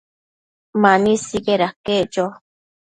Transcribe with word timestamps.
Mani 0.81 1.13
sicaid 1.25 1.61
aquec 1.67 2.03
cho 2.13 2.25